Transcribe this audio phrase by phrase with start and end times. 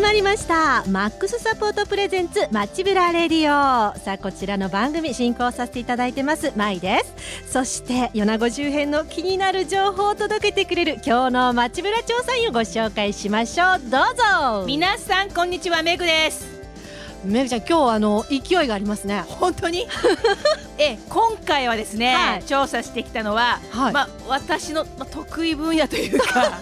[0.00, 0.82] 始まりました。
[0.86, 3.94] マックスサポートプレゼンツマッチブラレディオ。
[3.98, 7.00] さあこちらの番組進行させていただいてますまいで
[7.44, 7.52] す。
[7.52, 13.78] そして米子周辺の気になる情報を届けてくれる今日のマッチブラ調査員をご紹介しましょう。
[13.90, 14.64] どうぞ。
[14.66, 16.48] 皆さんこんにちはメグです。
[17.22, 19.22] めぐちゃん今日あの勢いがありますね。
[19.28, 19.86] 本当に？
[20.80, 26.58] え今回はですね、はい、調査してきたのは、はい、まあ私の、まあ、得意分野というか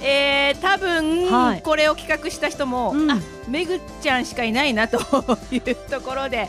[0.00, 4.98] えー、多分、はい、これを企画した人も、うん、あめぐちゃんしかいないなと
[5.50, 6.48] いうところで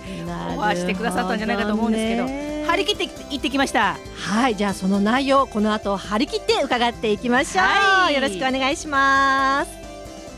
[0.50, 3.98] オファーしてくださったんじゃないかと思うんですけど張り切って行ってきました。
[4.16, 9.72] はいじゃあその内容この後張り切って伺っていきましょう、はい、よろしくお願いします。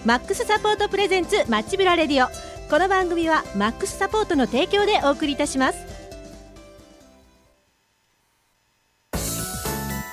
[0.06, 2.52] マックスサポートプレゼンツマッチブラレディオ。
[2.72, 5.91] この番組はマックスサポートの提供でお送りいたします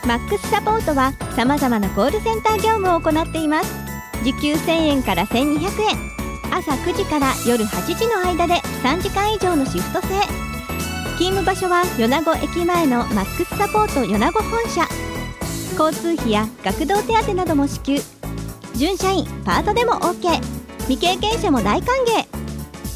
[0.08, 3.70] マックスサポートはさまざまなコールセンター業務を行っています。
[4.24, 5.68] 時給1000円から1200円。
[6.50, 10.08] 朝9時から夜8時の間で3時間以上のシフト制。
[11.18, 14.88] 勤務場所は米子駅前のマックスサポート米子本社。
[15.78, 17.98] 交通費や学童手当なども支給。
[18.76, 20.40] 準社員パートでも OK
[20.88, 22.26] 未経験者も大歓迎。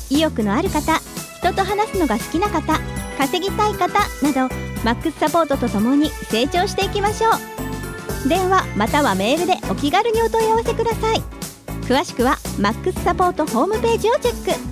[0.09, 0.99] 意欲のある方
[1.43, 2.81] 人と話すのが好きな方
[3.19, 3.87] 稼ぎたい方
[4.23, 8.29] などマックスサポートとともに成長していきましょう。
[8.29, 11.23] 電話またはメールでお気軽にお問い合わせください。
[11.83, 14.72] 詳しくはマックスサポートホームページをチェック。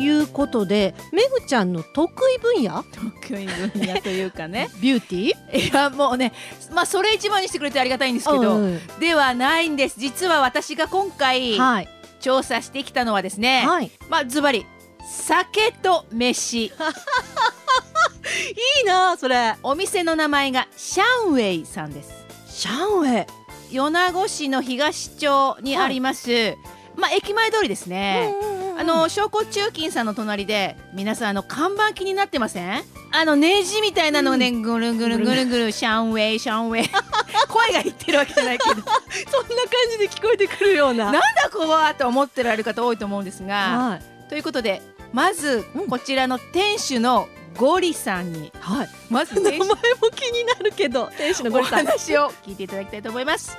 [0.00, 2.82] いうことでめぐちゃんの得意分野？
[2.82, 4.68] 得意分野というかね。
[4.80, 6.32] ビューティーいやもうね
[6.72, 10.00] まあそれ一番にしてくれてありがたいんですけど、うん、ではないんです。
[10.00, 11.88] 実は私が今回、はい、
[12.20, 14.66] 調査してきたのはですね、はい、まあズバリ
[15.06, 16.66] 酒と飯。
[16.66, 16.70] い
[18.82, 19.54] いなそれ。
[19.62, 22.10] お店の名前がシャンウェイさんです。
[22.46, 23.26] シャンウェイ。
[23.72, 26.58] 米子市の東町にあります、はい、
[26.96, 28.49] まあ駅前通りですね、うんうん
[28.80, 32.82] あの証拠中金さんの隣で皆さんあの看板気になってません？
[33.12, 36.88] あのネジみたいなのね、ぐるぐるぐるぐるシャンウェイシャンウェイ。
[37.46, 38.76] 声が言ってるわけじゃないけど。
[38.80, 41.04] そんな感じで聞こえてくるような。
[41.06, 41.20] なんだ
[41.52, 44.80] こわと思ってられる方多いと思うんですが、はい、ということで
[45.12, 49.66] まずこちらの店主のゴリさんに、はい、まず名前も
[50.16, 51.84] 気になるけど店主のゴリさん。
[51.84, 53.58] 話を聞いていただきたいと思います。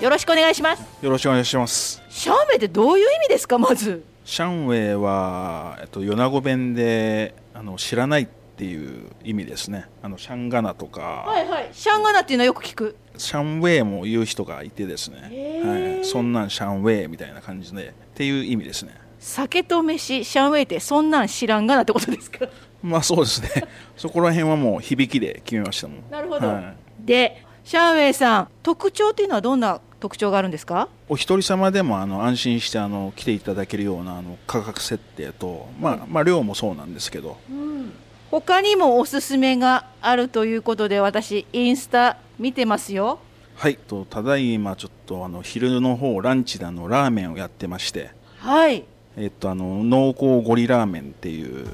[0.00, 0.82] よろしくお願いします。
[1.02, 2.02] よろしくお願いします。
[2.10, 8.26] シャンウェイってどういう意味ですかまずシャンウェイは、えっと、米子弁であの知らないっ
[8.56, 9.86] ていう意味ですね。
[10.02, 11.00] あのシャンガナとか。
[11.26, 11.68] はいはい。
[11.72, 12.96] シャンガナっていうのはよく聞く。
[13.18, 17.88] シャンウェイも言う人がいてですね、はい、そんなんシャンウェイみたいな感じで。
[17.88, 18.94] っていう意味ですね。
[19.18, 22.46] 酒と飯シャンウェイってそんなん知らんがなってことですか？
[22.82, 23.48] まあそうですね。
[23.96, 26.10] そこら辺はもう響きで決めましたもん。
[26.10, 30.90] なるほど、はい、でシャンウェイさん特徴っていうのはどんな特徴があるんですか？
[31.08, 37.90] お一人様でもあの安心してあの来ていただけるようなあの価格設定と、まあ、まあ量もそうなんですけど、うん、
[38.30, 43.18] 他にもおすすめがあるということで私インスタ見てますよ。
[43.54, 43.76] はい。
[43.76, 48.10] とただいまちょっとあの昼の方ランチであのラーメンをやってまして。
[48.40, 48.84] はい。
[49.16, 51.66] えっとあの濃厚ゴリラーメンっていう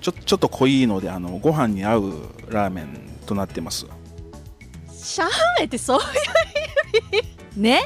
[0.00, 2.12] ちょちょっと濃いのであのご飯に合う
[2.48, 3.84] ラーメンとなってます。
[4.90, 5.28] シャー
[5.58, 6.06] メンってそういう
[7.12, 7.33] 意味？
[7.56, 7.82] ね。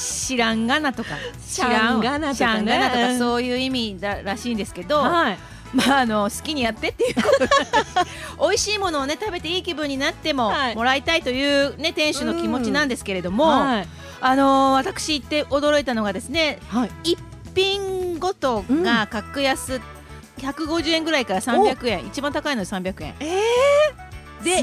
[0.00, 1.10] 知らんがなとか。
[1.48, 5.38] 知らんがなとか,、ね、とかそういう意味だらしいんですけど、はい、
[5.72, 7.22] まあ、あの好きにやってっていうこ
[8.36, 8.46] と。
[8.48, 13.88] 美味しいものをね食べていい気分になってももらいたいというね店主の気持ちなんですけれども、はい、
[14.20, 17.18] あの私言って驚いたのがですね、はい、一
[17.54, 19.80] 品ごとが格安
[20.38, 22.06] 150円ぐらいから300円。
[22.06, 23.14] 一番高いので300円。
[23.20, 24.05] えー？
[24.42, 24.62] で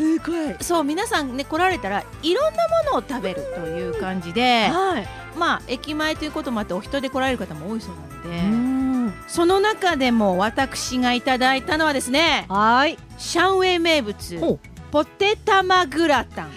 [0.62, 12.98] そう皆さんね来られたらいろんなものを食べるという感じで、はい、まあ駅前ということもあってお人で来られる方も多いそうなのでその中でも私がいただいたのはですねはい。
[13.18, 14.60] シャンウェイ名物
[14.92, 16.52] ポテタマグラタン、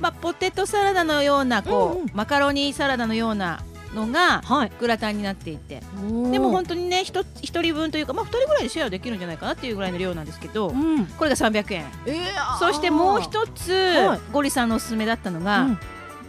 [0.00, 3.62] まあ、ポテトサラダのようなこう、うんうん、マカロニサラダのような
[3.94, 4.42] のが
[4.80, 5.80] グラタンになっていて、は
[6.28, 15.78] い、でも本当にね 1, 1人分というか、まあ、2人ぐらいでシェアできるんじゃないかなっていうぐらいの量なんですけど、うん、これが300円、えー、そしてもう一つ、はい、ゴリさんのおすすめだったのが、うん、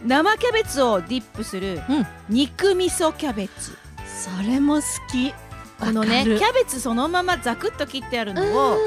[0.06, 1.80] 生キャベツをディップする
[2.28, 3.76] 肉味噌キャベツ、
[4.06, 5.34] それも好き
[5.78, 8.42] このねキャベツそのままザクッと切ってあるの
[8.72, 8.78] を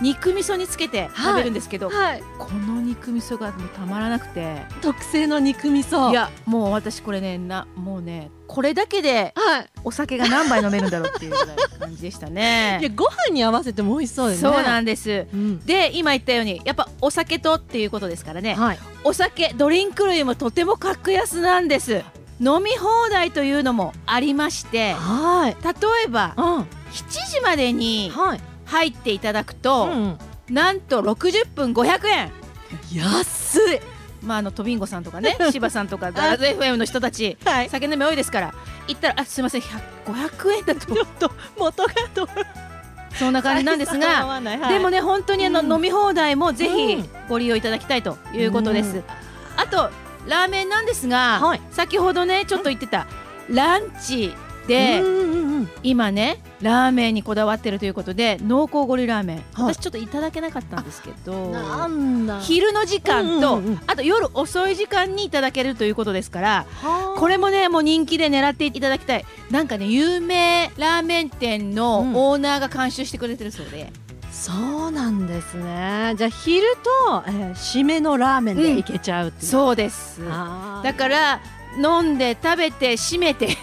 [0.00, 1.96] 肉味噌につけて食べるんですけど、はい。
[1.96, 4.62] はい、この肉味噌がもうたまらなくて。
[4.82, 6.10] 特製の肉味噌。
[6.10, 9.34] いやもう私これねなもうねこれだけで
[9.84, 11.34] お酒が何杯飲めるんだろうっていう
[11.78, 12.78] 感じでしたね。
[12.82, 14.50] いやご飯に合わせても美味しそうですね。
[14.50, 22.02] そうなんです、うん、で今言ったようにやっぱお酒とっていうことですからね、はい、お酒ドリンク類もとても格安なんです
[22.40, 25.72] 飲み放題というのもありまして、はい、例
[26.04, 26.66] えば、うん、7
[27.30, 28.12] 時までに
[28.64, 30.18] 入っていただくと、は
[30.48, 32.32] い、なんと60分500円。
[32.92, 33.80] 安い。
[34.22, 38.54] まあ、あのトビンゴさんとかね 柴さんとかガラズ FM の人たち、はい、酒飲み多いですから
[38.88, 40.94] 行ったらあすみません500円だと。
[40.94, 42.28] ちょっと元がと
[43.14, 48.96] そんな感じなんですが、はい、でもね本当にあの、うん、飲み放題もぜひご利用いただきたいということです。
[48.96, 49.04] うん、
[49.56, 49.90] あと
[50.26, 53.06] ラーメンなんですが、はい、先ほどねちょっと言ってた
[53.48, 54.32] ランチ
[54.66, 55.00] で、
[55.84, 61.54] 今ねラーメンにこだわってるということで濃厚ゴリラーメン、はい、私ちょっといただけなかったんですけど
[62.40, 66.66] 昼の時間と、あと夜遅い時間にいただけるということですから
[67.16, 69.24] これもねもう人気で狙っていただきたい。
[69.52, 73.92] なんかね有名ラーメン店のオーナーが監修してくれてるそうで。
[74.00, 74.05] うん
[74.36, 74.52] そ
[74.88, 76.14] うなんですね。
[76.16, 79.30] じゃあ昼と、えー、締めのラーメンでいけちゃう、う。
[79.30, 80.20] ん、そうです。
[80.24, 81.40] だから
[81.76, 83.56] 飲んで食べて締めて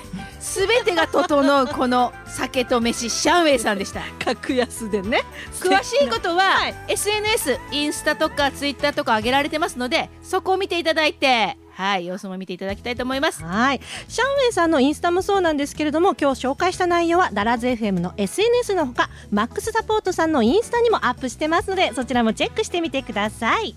[0.44, 4.01] すべてが整うこの酒と飯シャンウェイさんでした。
[4.24, 5.24] 格安でね。
[5.60, 13.42] 詳しいことは、はい、SNS インスタとかツイッターとか上げられてますのでそこを見ていただいてはい様子も見ていただきたいと思います。
[13.42, 13.80] はい。
[14.10, 23.75] シャンウェイさんのインスタもそうなんですけれども今日紹介した内容はダラズ FM の SNS のほかマックスサポートさんのインスタにもアップしてますのでそちらもチェックしてみてください。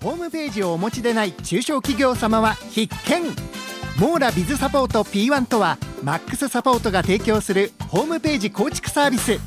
[0.00, 3.65] ホームページをお持ちでない中小企業様は必見
[3.98, 9.38] モーラビズサポート P1 とはマックスサポートが提供するホームページ構築サービス。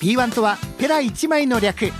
[0.00, 1.90] P1 とはペラ1枚の略。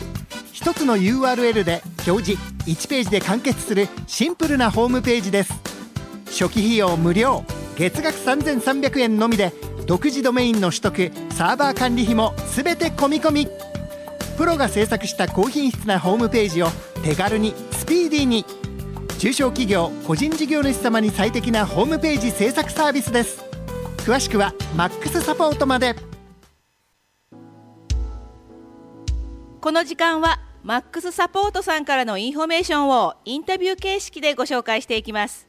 [0.52, 5.54] 一つの URL で表示1ページで完結するシンプルなホームページです。
[6.26, 7.42] 初期費用無料
[7.76, 9.54] 月額3300円のみで
[9.86, 13.48] 独自ドメインの取得サーバー管理費も全て込み込み。
[14.36, 16.68] プロが制作した高品質なホームページを
[17.02, 18.67] 手軽にスピーディーに。
[19.18, 23.42] 中小企業個人事業主様に最適なホームページ制作サービスです。
[23.96, 25.96] 詳しくはマックスサポートまで。
[29.60, 35.48] この時間はマックスサポートさんからのインフォメーションをインタビュー形式でご紹介していきます。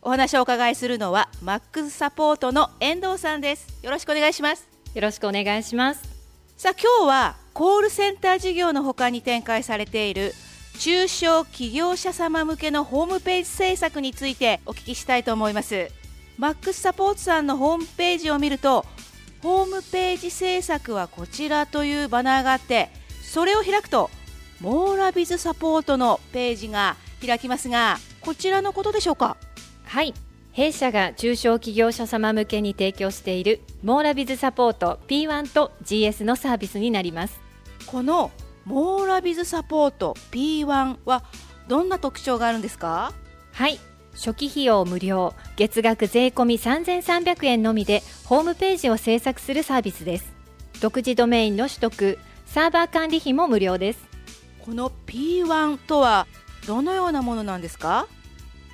[0.00, 3.66] お話をお伺いするのはマックスサポートの遠藤さんです。
[3.82, 4.66] よろしくお願いします。
[4.94, 6.02] よろしくお願いします。
[6.56, 10.32] さあ今日はコールセンター事業のほかに展開されている
[10.80, 15.90] 中小企業者様向けのホームページ制作についてお聞きしたいと思います。
[16.38, 18.86] マックスサポートさんのホームページを見ると
[19.42, 22.88] ホームページ制作はこちらというバナーがあって
[23.20, 24.08] それを開くと
[24.62, 29.36] モーラビズサポートのページが開きますがこちらのことでしょうか？
[29.84, 30.14] はい。
[30.52, 37.38] 弊社が中小企業者様向けに提供しているモーラビズサポート P1 と GS のサービスになります。
[37.84, 38.30] この
[38.70, 41.24] モーラビズサポート P1 は
[41.66, 43.12] どんな特徴があるんですか？
[43.52, 43.80] はい。
[44.14, 50.32] 初期費用無料月額税込3300円のみでホームページを制作するサービスです。
[50.80, 53.98] 独自ドメインの取得サーバー管理費も無料です。
[54.64, 56.28] この P1 とは
[56.68, 58.06] どのようなものなんですか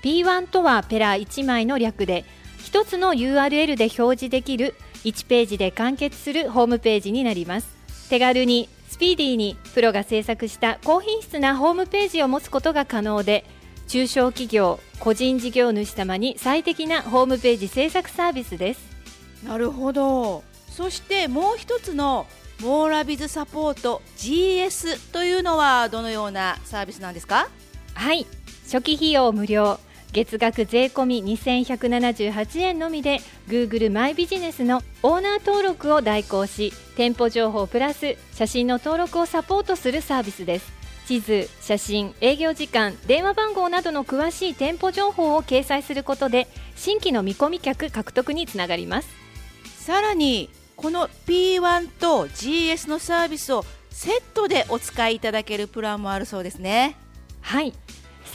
[0.02, 2.26] ？P1 とはペラ1枚の略で
[2.58, 7.68] 1つの URL で表示できる1ページで完結するホームページになります。
[8.10, 13.44] 手軽にスピーディーにプロが制作した高品質なホームページを持つことが可能で
[13.88, 18.80] 中小企業個人事業主様に最適なホームページ制作サービスです。
[19.46, 20.42] なるほど。
[20.70, 22.26] そしてもう一つの
[22.60, 27.48] モーラビズサポート GS というのはどのようなサービスなんですか？
[27.94, 28.26] はい。
[28.64, 29.78] 初期費用無料
[30.16, 33.18] 月額税込2178円のみで
[33.48, 40.72] Google マイビジネスのオーナー登録を代行し店舗情報プラス写真の登録をサポートするサービスです。
[41.06, 49.08] 地図、写真、営業時間、電話番号などの詳しい店舗情報を掲載することで新規の見込み客獲得につながります。
[49.84, 56.96] さらにこの P1 と GS のサービスをセットでお使いいただけるプランもあるそうですね。
[57.42, 57.74] はい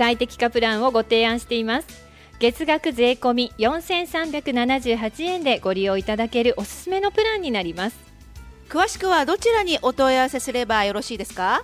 [0.02, 1.88] 最適化プランをご提案しています。
[2.40, 7.98] 月額税込4378円でご利用いただけるおすすめのプランになります。
[8.68, 11.64] 詳しくはどちらにお問い合わせすればよろしいですか？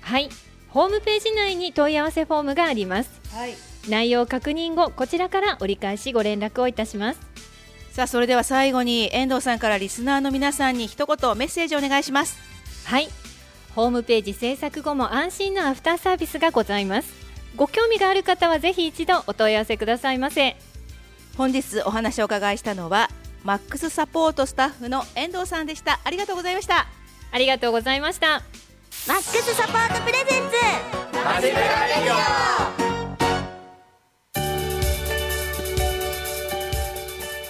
[0.00, 0.30] はい。
[0.68, 3.54] ホームページ内に問い合わせフォームがあります、はい、
[3.86, 7.20] 内容確認後こちらから折り返しご連絡をいたします。
[7.92, 12.38] さあそれでは最後に遠藤さんからリスナーの皆さんに一言メッセージお願いします。
[12.86, 13.08] はい。
[13.74, 17.23] ホームページ制作後も安心のアフターサービスがございます
[17.56, 20.56] ご興味がある方はぜひ一度お問い合わせくださいませ。
[21.36, 23.08] 本日お話をお伺いしたのは
[23.44, 26.00] マックスサポートスタッフの遠藤さんでした。
[26.04, 26.86] ありがとうございました。
[27.30, 28.42] ありがとうございました。
[29.06, 30.42] マックスサポートプレゼン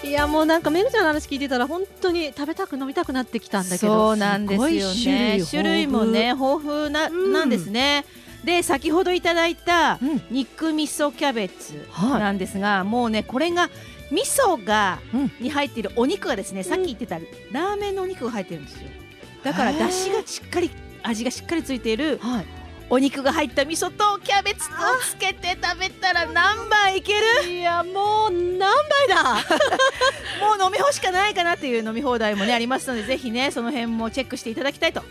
[0.02, 5.40] ツいやもうなんかめぐちゃんの話聞いてたら本当に食べたく飲みたくなってきたんだけどそうなんですよね。
[5.49, 7.32] 種類もね豊富な,、うん。
[7.32, 8.04] なんですね
[8.45, 10.23] で先ほどいただいたうん。
[10.31, 12.21] 肉味噌キャベツはい。
[12.21, 13.71] なんですが、もうねこれが
[14.11, 15.33] 味噌が、うん。
[15.41, 17.19] に入っているお肉がですねさっき言ってた
[17.53, 18.89] ラーメンのお肉が入ってるんですよ。
[19.43, 19.87] だからへー。
[19.87, 20.71] 出汁がしっかり
[21.03, 22.47] 味がしっかりついているはい。
[22.91, 27.49] お肉が入った味噌とキャベツとつけて食べたら何杯いける？
[27.51, 29.35] いやもう何杯だ？
[30.47, 35.09] もう飲み干しかないかなっていう飲み放題もねありますのでぜひねその辺もチェックしていただきたいと思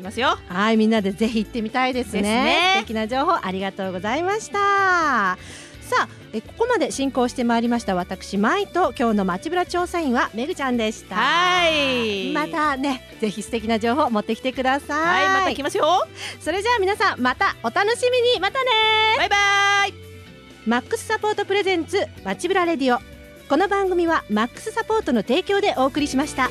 [0.00, 0.38] いますよ。
[0.48, 2.22] はいみんなでぜひ行ってみたいですね。
[2.22, 2.72] ですね。
[2.74, 5.38] 素敵な情報ありがとうございました。
[5.90, 11.16] さあえここまで進行してまいりました私舞と今日の街ブラ調査員はめぐちゃんでした。
[11.16, 12.32] はい。
[12.32, 15.24] またねぜひ素敵な情報持ってきてください。
[15.24, 16.06] はいまた来ますよ。
[16.40, 18.40] それじゃあ皆さんまたお楽しみに。
[18.40, 18.70] またね。
[19.18, 19.36] バイバ
[19.88, 19.94] イ。
[20.66, 23.00] マックスサポートプレゼンツ街ブラレディオ。
[23.48, 26.48] この番組はマックスサポートの提供でお送りしました。